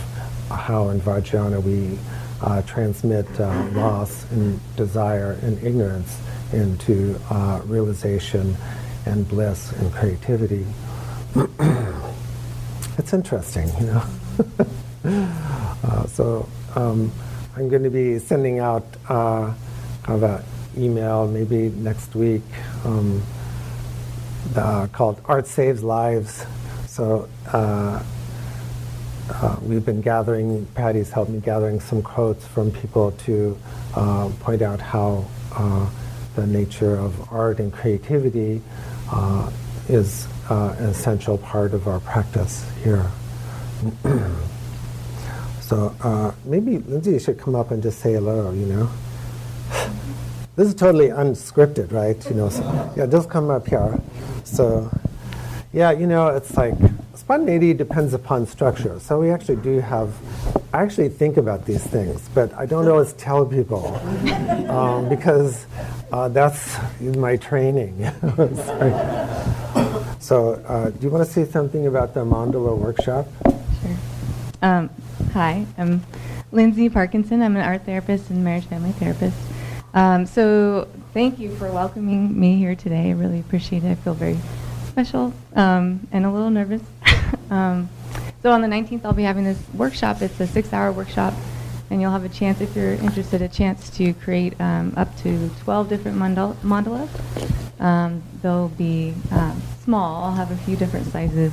[0.49, 1.99] how in Vajrayana we
[2.41, 6.19] uh, transmit uh, loss and desire and ignorance
[6.53, 8.57] into uh, realization
[9.05, 10.65] and bliss and creativity.
[12.97, 14.03] it's interesting, you know.
[15.81, 17.09] Uh, so um,
[17.55, 19.55] I'm going to be sending out kind
[20.09, 20.43] of a
[20.79, 22.43] email maybe next week
[22.85, 23.21] um,
[24.53, 26.45] the, called Art Saves Lives.
[26.87, 28.01] So uh,
[29.29, 33.57] uh, we've been gathering, Patty's helped me gathering some quotes from people to
[33.95, 35.89] uh, point out how uh,
[36.35, 38.61] the nature of art and creativity
[39.11, 39.51] uh,
[39.87, 43.05] is uh, an essential part of our practice here.
[45.61, 48.89] so maybe Lindsay should come up and just say hello, you know.
[50.55, 52.23] This is totally unscripted, right?
[52.29, 53.99] You know, so, yeah, just come up here.
[54.43, 54.89] So,
[55.71, 56.73] Yeah, you know, it's like
[57.13, 58.99] spontaneity depends upon structure.
[58.99, 60.15] So we actually do have,
[60.73, 63.85] I actually think about these things, but I don't always tell people
[64.69, 65.67] um, because
[66.11, 67.93] uh, that's my training.
[70.19, 73.27] so, uh, do you want to say something about the mandala workshop?
[73.45, 73.97] Sure.
[74.63, 74.89] Um,
[75.33, 76.03] hi, I'm
[76.51, 77.43] Lindsay Parkinson.
[77.43, 79.37] I'm an art therapist and marriage family therapist.
[79.93, 83.09] Um, so, thank you for welcoming me here today.
[83.09, 83.91] I really appreciate it.
[83.91, 84.37] I feel very
[84.87, 86.81] special um, and a little nervous.
[87.49, 87.89] um,
[88.41, 90.21] so on the 19th, I'll be having this workshop.
[90.21, 91.33] It's a six-hour workshop,
[91.89, 95.49] and you'll have a chance, if you're interested, a chance to create um, up to
[95.63, 97.09] 12 different mandal- mandalas.
[97.81, 100.25] Um, they'll be um, small.
[100.25, 101.51] I'll have a few different sizes,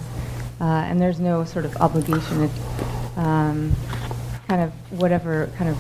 [0.60, 2.42] uh, and there's no sort of obligation.
[2.42, 2.58] It's
[4.46, 5.76] kind of whatever kind of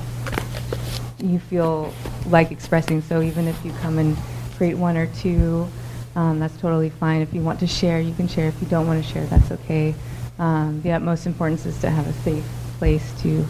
[1.18, 1.92] you feel
[2.26, 3.02] like expressing.
[3.02, 4.16] So even if you come and
[4.56, 5.68] create one or two
[6.16, 7.20] um, that's totally fine.
[7.20, 8.48] If you want to share, you can share.
[8.48, 9.94] If you don't want to share, that's okay.
[10.38, 12.44] Um, the utmost importance is to have a safe
[12.78, 13.46] place to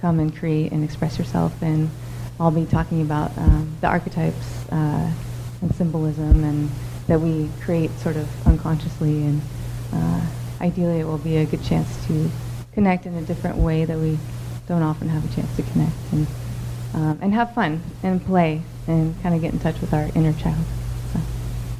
[0.00, 1.52] come and create and express yourself.
[1.60, 1.90] And
[2.40, 5.12] I'll be talking about um, the archetypes uh,
[5.60, 6.70] and symbolism and
[7.06, 9.24] that we create sort of unconsciously.
[9.24, 9.42] And
[9.92, 10.26] uh,
[10.62, 12.30] ideally, it will be a good chance to
[12.72, 14.18] connect in a different way that we
[14.66, 16.26] don't often have a chance to connect and,
[16.96, 20.32] um, and have fun and play and kind of get in touch with our inner
[20.32, 20.64] child.
[21.12, 21.20] So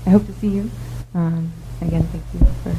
[0.06, 0.70] I hope to see you.
[1.14, 2.76] Um, again, thank you for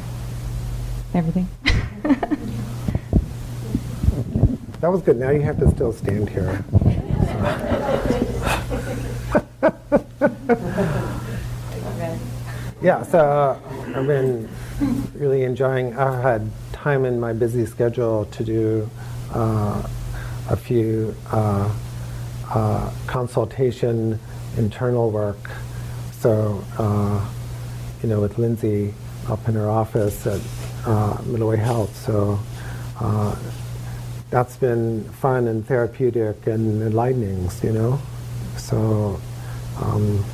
[1.18, 1.48] everything.
[4.80, 5.18] that was good.
[5.18, 6.64] Now you have to still stand here.
[12.80, 13.60] yeah, so
[13.94, 14.48] I've been
[15.14, 15.98] really enjoying.
[15.98, 18.88] I've had time in my busy schedule to do
[19.34, 19.82] uh,
[20.48, 21.68] a few uh,
[22.50, 24.18] uh consultation
[24.56, 25.50] internal work
[26.20, 27.24] so, uh,
[28.02, 28.92] you know, with Lindsay
[29.28, 30.40] up in her office at
[30.84, 31.16] uh,
[31.56, 32.40] Health, so
[32.98, 33.36] uh,
[34.28, 38.00] that's been fun and therapeutic and enlightening, you know.
[38.56, 39.20] So,
[39.80, 40.24] um,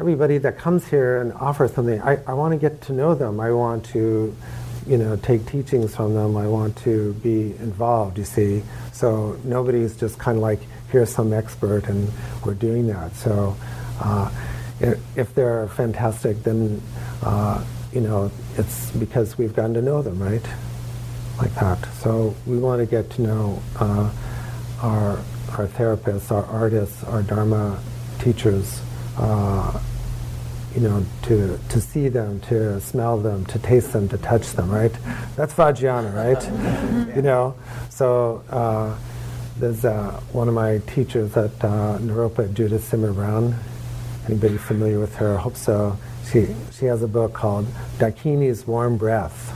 [0.00, 3.38] everybody that comes here and offers something, I, I want to get to know them.
[3.38, 4.34] I want to,
[4.84, 6.36] you know, take teachings from them.
[6.36, 8.64] I want to be involved, you see.
[8.92, 10.60] So nobody's just kind of like,
[10.90, 12.10] here's some expert and
[12.44, 13.14] we're doing that.
[13.14, 13.56] So
[14.00, 14.30] uh,
[14.80, 16.80] if they're fantastic, then
[17.22, 20.44] uh, you know it's because we've gotten to know them, right?
[21.38, 21.78] Like that.
[21.94, 24.10] So we want to get to know uh,
[24.82, 25.18] our
[25.50, 27.80] our therapists, our artists, our dharma
[28.20, 28.80] teachers.
[29.16, 29.80] Uh,
[30.74, 34.70] you know, to to see them, to smell them, to taste them, to touch them,
[34.70, 34.92] right?
[35.34, 37.16] That's Vajrayana, right?
[37.16, 37.56] you know,
[37.90, 38.44] so.
[39.58, 43.56] Uh, there's uh, one of my teachers at uh, Naropa, Judith Simmer-Brown,
[44.26, 45.36] Anybody familiar with her?
[45.36, 45.96] I hope so.
[46.30, 47.66] She, she has a book called
[47.98, 49.54] Dakini's Warm Breath.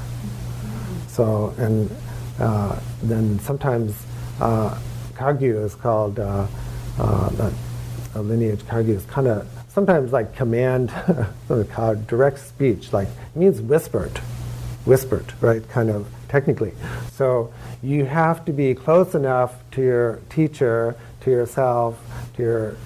[1.08, 1.94] So, and
[2.40, 3.94] uh, then sometimes
[4.40, 4.76] uh,
[5.14, 6.46] Kagyu is called, uh,
[6.98, 7.50] uh,
[8.14, 10.92] a lineage Kagyu is kind of sometimes like command,
[12.08, 14.18] direct speech, like it means whispered,
[14.84, 15.68] whispered, right?
[15.68, 16.72] Kind of technically.
[17.12, 17.52] So
[17.82, 22.00] you have to be close enough to your teacher, to yourself,
[22.36, 22.76] to your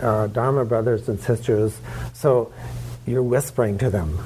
[0.00, 1.78] uh, Dharma brothers and sisters,
[2.14, 2.50] so
[3.06, 4.18] you're whispering to them.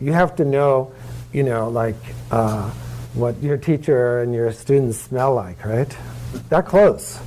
[0.00, 0.92] You have to know,
[1.30, 1.96] you know, like
[2.30, 2.70] uh,
[3.12, 5.94] what your teacher and your students smell like, right?
[6.48, 7.20] That close.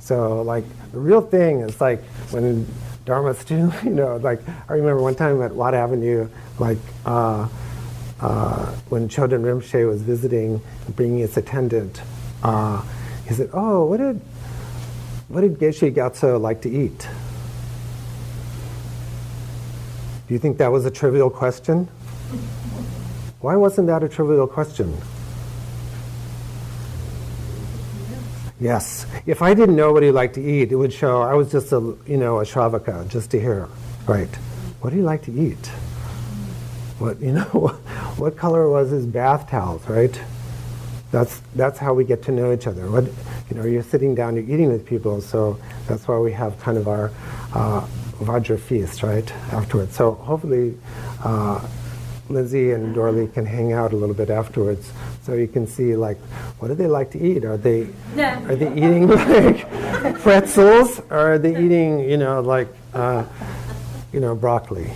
[0.00, 2.66] So, like, the real thing is like when
[3.04, 7.46] Dharma students, you know, like, I remember one time at Watt Avenue, like, uh,
[8.20, 10.60] uh, when Chodron Rinpoche was visiting,
[10.96, 12.00] bringing his attendant,
[12.42, 12.82] uh,
[13.26, 14.20] he said, "Oh, what did
[15.28, 17.06] what did Geshe Gyatso like to eat?
[20.26, 21.86] Do you think that was a trivial question?
[23.40, 24.96] Why wasn't that a trivial question?
[28.60, 29.06] Yes.
[29.26, 31.72] If I didn't know what he liked to eat, it would show I was just
[31.72, 33.68] a you know a shravaka just to hear.
[34.06, 34.34] Right.
[34.80, 35.70] What do you like to eat?
[36.98, 37.42] What you know?
[38.16, 39.88] what color was his bath towels?
[39.88, 40.20] Right.
[41.10, 42.90] That's that's how we get to know each other.
[42.90, 43.04] What
[43.50, 46.76] you know, you're sitting down, you're eating with people, so that's why we have kind
[46.76, 47.10] of our
[47.54, 47.86] uh,
[48.20, 49.96] Vajra feast, right, afterwards.
[49.96, 50.76] So hopefully
[51.24, 51.66] uh,
[52.28, 54.92] Lindsay and Dora Lee can hang out a little bit afterwards,
[55.22, 56.18] so you can see like,
[56.58, 57.44] what do they like to eat?
[57.44, 57.88] Are they
[58.18, 63.24] are they eating like pretzels, or are they eating, you know, like, uh,
[64.12, 64.90] you know, broccoli?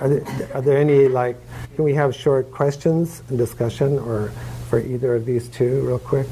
[0.00, 1.36] Are, there, are there any like?
[1.74, 4.30] Can we have short questions and discussion, or
[4.68, 6.28] for either of these two, real quick?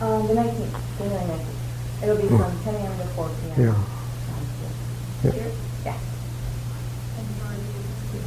[0.00, 2.02] Um, the 19th, January 19th.
[2.02, 2.98] It'll be from 10 a.m.
[2.98, 3.60] to 4 p.m.
[5.24, 5.32] Yeah.
[5.32, 5.48] Yeah.
[5.84, 5.98] Yeah.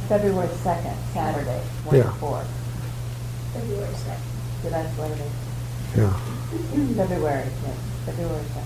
[0.08, 2.02] February 2nd, Saturday, 1 Yeah.
[2.04, 2.44] to 4.
[3.52, 4.22] February second.
[4.62, 5.30] So that's later.
[5.96, 6.20] Yeah.
[6.48, 7.76] February, yes,
[8.06, 8.64] February 2nd.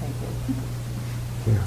[0.00, 1.52] Thank you.
[1.52, 1.62] Yeah.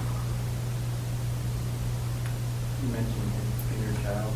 [2.82, 3.32] You mentioned
[3.80, 4.34] inner child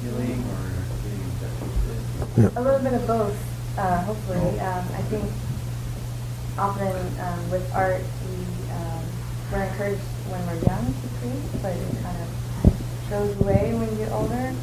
[0.00, 0.62] healing or
[1.04, 2.56] getting infected.
[2.56, 3.36] A little bit of both,
[3.76, 4.60] uh, hopefully.
[4.60, 5.30] Um, I think
[6.56, 9.04] often um, with art, we, um,
[9.52, 10.00] we're encouraged
[10.32, 14.54] when we're young to create, but it kind of goes away when you get older.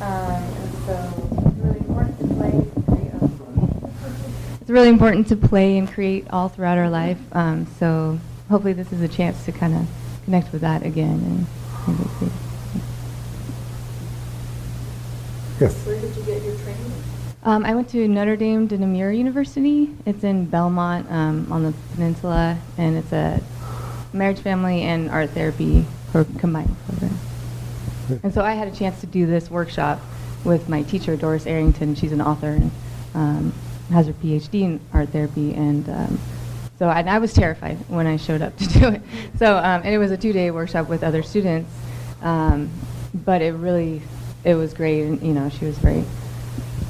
[0.00, 0.96] Um, and so
[1.46, 4.55] it's really important to play and create.
[4.66, 7.20] It's really important to play and create all throughout our life.
[7.30, 9.86] Um, so hopefully this is a chance to kind of
[10.24, 11.46] connect with that again and
[11.86, 12.32] maybe create.
[15.60, 15.86] Yes.
[15.86, 16.92] Where did you get your training?
[17.44, 19.94] Um, I went to Notre Dame de Namur University.
[20.04, 23.40] It's in Belmont um, on the peninsula, and it's a
[24.12, 27.16] marriage, family, and art therapy pro- combined program.
[28.24, 30.00] And so I had a chance to do this workshop
[30.42, 31.94] with my teacher, Doris Arrington.
[31.94, 32.70] She's an author and
[33.14, 33.52] um,
[33.90, 35.54] has her PhD in art therapy.
[35.54, 36.18] And um,
[36.78, 39.02] so I, I was terrified when I showed up to do it.
[39.38, 41.70] So um, and it was a two-day workshop with other students,
[42.22, 42.70] um,
[43.14, 44.02] but it really
[44.44, 45.02] it was great.
[45.02, 46.04] And you know, she was very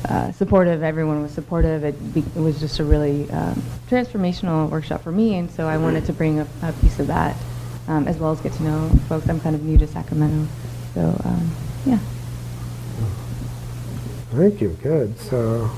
[0.08, 0.82] uh, supportive.
[0.82, 1.84] Everyone was supportive.
[1.84, 5.76] It, be, it was just a really um, transformational workshop for me, and so I
[5.76, 7.36] wanted to bring a, a piece of that,
[7.88, 9.28] um, as well as get to know folks.
[9.28, 10.48] I'm kind of new to Sacramento,
[10.94, 11.50] so um,
[11.84, 11.98] yeah.
[14.30, 14.76] Thank you.
[14.82, 15.18] Good.
[15.18, 15.70] So,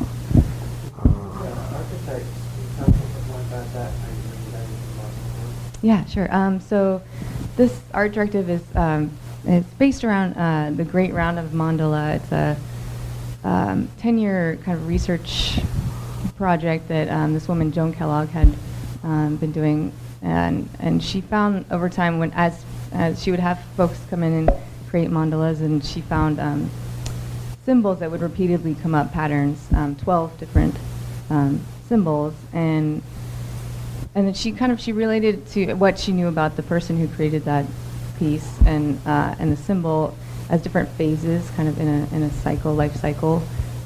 [5.82, 6.32] Yeah, sure.
[6.34, 7.02] Um, so
[7.56, 9.10] this art directive is um,
[9.44, 12.16] it's based around uh, the Great Round of Mandala.
[12.16, 12.56] It's a
[13.44, 15.60] um, 10-year kind of research
[16.36, 18.52] project that um, this woman Joan Kellogg had
[19.04, 23.62] um, been doing, and and she found over time when as as she would have
[23.76, 24.50] folks come in and
[24.88, 26.68] create mandalas, and she found um,
[27.64, 30.74] symbols that would repeatedly come up, patterns, um, 12 different
[31.86, 33.02] symbols, and
[34.14, 37.08] and then she kind of she related to what she knew about the person who
[37.08, 37.66] created that
[38.18, 40.16] piece and uh, and the symbol
[40.50, 43.42] as different phases, kind of in a in a cycle, life cycle,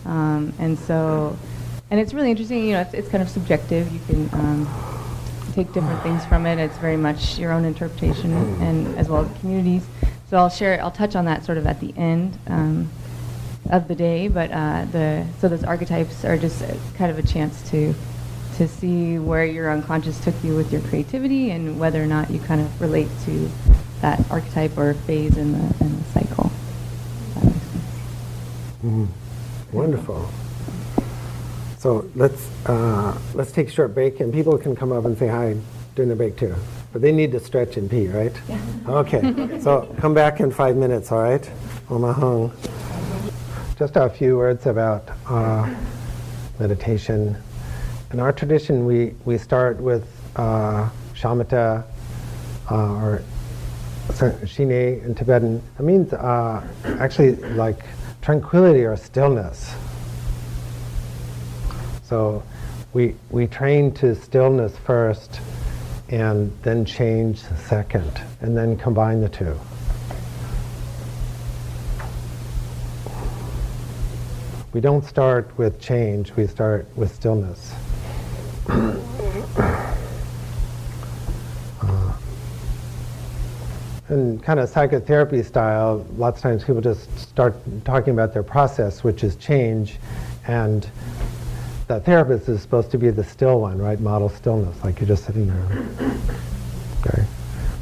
[0.06, 1.36] um, and so
[1.90, 2.64] and it's really interesting.
[2.64, 3.92] You know, it's, it's kind of subjective.
[3.92, 4.68] You can um,
[5.52, 6.58] take different things from it.
[6.58, 9.84] It's very much your own interpretation, and as well as communities.
[10.30, 10.82] So I'll share.
[10.82, 12.38] I'll touch on that sort of at the end.
[12.46, 12.90] Um,
[13.70, 16.64] of the day, but uh, the so those archetypes are just
[16.96, 17.94] kind of a chance to
[18.56, 22.38] to see where your unconscious took you with your creativity and whether or not you
[22.40, 23.50] kind of relate to
[24.00, 26.50] that archetype or phase in the in the cycle.
[27.34, 27.86] That makes sense.
[28.84, 29.08] mhm.
[29.72, 30.30] wonderful.
[31.78, 35.28] So let's uh, let's take a short break, and people can come up and say
[35.28, 35.56] hi
[35.94, 36.54] during the break too.
[36.92, 38.32] But they need to stretch and pee, right?
[38.48, 38.60] Yeah.
[38.86, 39.60] Okay.
[39.60, 41.50] so come back in five minutes, all right?
[41.88, 42.52] Omahong.
[43.78, 45.74] Just a few words about uh,
[46.58, 47.36] meditation.
[48.12, 50.06] In our tradition, we, we start with
[50.36, 51.82] uh, shamatha
[52.70, 53.22] uh, or
[54.44, 55.62] shine in Tibetan.
[55.78, 56.62] It means uh,
[56.98, 57.78] actually like
[58.20, 59.74] tranquility or stillness.
[62.02, 62.42] So
[62.92, 65.40] we, we train to stillness first
[66.10, 69.58] and then change second and then combine the two.
[74.74, 77.72] We don't start with change, we start with stillness.
[78.68, 78.96] Uh,
[84.08, 87.54] in kind of psychotherapy style, lots of times people just start
[87.84, 89.98] talking about their process, which is change,
[90.46, 90.88] and
[91.88, 94.00] the therapist is supposed to be the still one, right?
[94.00, 95.86] Model stillness, like you're just sitting there.
[97.00, 97.24] Okay.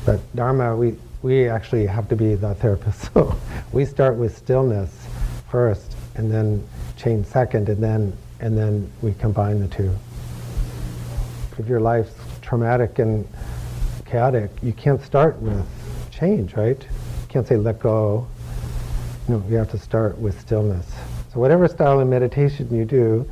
[0.06, 3.10] But Dharma, we, we actually have to be the therapist.
[3.14, 3.36] So
[3.72, 5.06] we start with stillness
[5.50, 6.66] first, and then
[6.96, 9.94] change second, and then and then we combine the two.
[11.60, 13.28] If your life's traumatic and
[14.06, 15.66] chaotic, you can't start with
[16.10, 16.82] change, right?
[16.82, 18.26] You can't say let go.
[19.28, 20.90] No, you have to start with stillness.
[21.34, 23.30] So whatever style of meditation you do,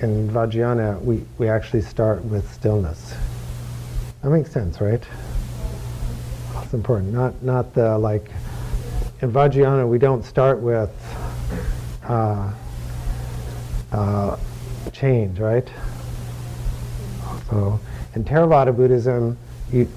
[0.00, 3.14] in Vajrayana, we, we actually start with stillness.
[4.22, 5.02] That makes sense, right?
[6.52, 7.14] That's important.
[7.14, 8.30] Not not the like
[9.22, 10.92] in Vajrayana we don't start with
[12.06, 12.52] uh,
[13.92, 14.36] uh,
[14.92, 15.66] change, right?
[17.50, 17.80] So
[18.14, 19.36] in Theravada Buddhism,
[19.72, 19.88] you,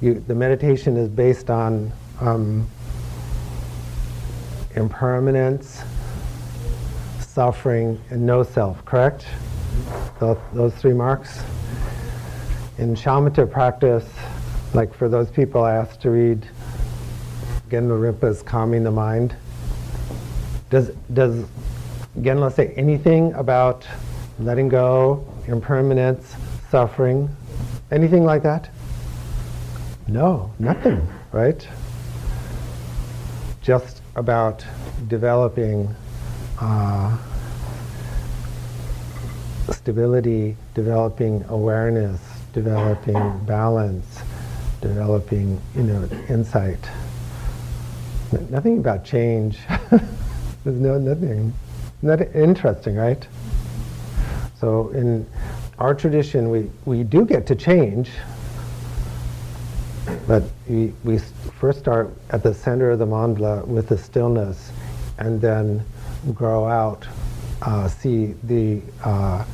[0.00, 2.66] you, the meditation is based on um,
[4.74, 5.82] impermanence,
[7.20, 9.26] suffering, and no self, correct?
[10.18, 11.42] those, those three marks.
[12.78, 14.06] In shamatha practice,
[14.74, 16.46] like for those people asked to read
[17.70, 19.34] Gen Lamrimpa's Calming the Mind,
[20.70, 21.44] does, does
[22.18, 23.86] Genla say anything about
[24.38, 26.34] letting go, impermanence,
[26.70, 27.34] suffering,
[27.90, 28.68] anything like that?
[30.06, 31.66] No, nothing, right?
[33.62, 34.64] Just about
[35.08, 35.94] developing
[36.60, 37.16] uh,
[39.70, 42.20] stability, developing awareness,
[42.52, 44.20] developing balance,
[44.80, 46.80] developing, you know, insight.
[48.50, 49.58] Nothing about change.
[50.64, 51.52] There's no nothing.
[52.02, 53.26] Not interesting, right?
[54.60, 55.26] So in
[55.78, 58.10] our tradition, we, we do get to change,
[60.26, 61.18] but we, we
[61.60, 64.72] first start at the center of the mandala with the stillness,
[65.18, 65.84] and then
[66.34, 67.06] grow out,
[67.62, 69.44] uh, see the uh,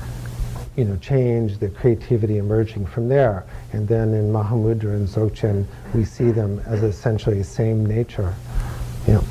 [0.76, 6.04] you know change, the creativity emerging from there, and then in Mahamudra and Dzogchen, we
[6.04, 8.34] see them as essentially the same nature.
[9.06, 9.22] Know.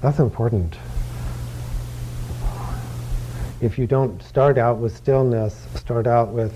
[0.00, 0.76] That's important.
[3.62, 6.52] If you don't start out with stillness, start out with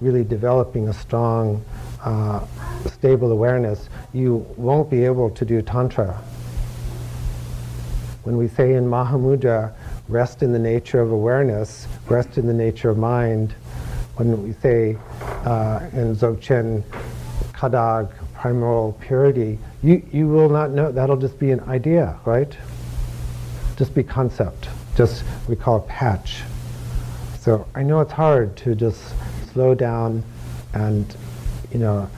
[0.00, 1.64] really developing a strong,
[2.04, 2.46] uh,
[2.86, 6.14] stable awareness, you won't be able to do Tantra.
[8.22, 9.74] When we say in Mahamudra,
[10.08, 13.52] rest in the nature of awareness, rest in the nature of mind,
[14.14, 14.96] when we say
[15.44, 16.84] uh, in Dzogchen,
[17.52, 22.56] Kadag, primal purity, you, you will not know, that'll just be an idea, right?
[23.76, 24.68] just be concept.
[24.96, 26.42] Just we call it patch.
[27.40, 29.00] So I know it's hard to just
[29.52, 30.22] slow down
[30.72, 31.16] and
[31.72, 32.08] you know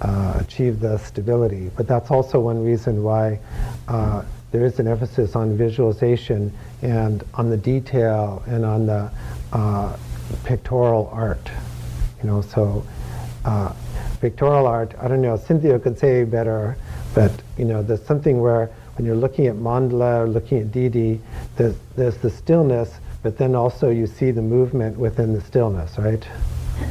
[0.00, 3.40] uh, achieve the stability, but that's also one reason why
[3.88, 6.52] uh, there is an emphasis on visualization
[6.82, 9.10] and on the detail and on the
[9.52, 9.96] uh,
[10.44, 11.50] pictorial art.
[12.22, 12.86] You know, so
[13.44, 13.72] uh,
[14.20, 14.94] pictorial art.
[15.00, 15.36] I don't know.
[15.36, 16.76] Cynthia could say better,
[17.14, 21.20] but you know, there's something where when you're looking at mandala or looking at Didi,
[21.56, 22.92] there's, there's the stillness,
[23.22, 26.26] but then also you see the movement within the stillness, right?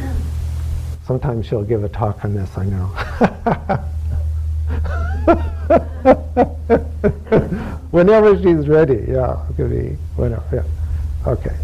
[1.06, 2.86] Sometimes she'll give a talk on this, I know.
[7.92, 10.64] Whenever she's ready, yeah, it could be whatever, yeah.
[11.28, 11.56] Okay.